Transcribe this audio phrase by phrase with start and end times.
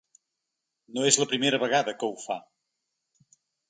[0.95, 2.43] No és la primera vegada que ho fa.